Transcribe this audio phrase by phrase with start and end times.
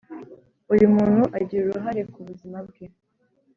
[0.67, 2.85] Buri muntu agira uruhare ku buzima bwe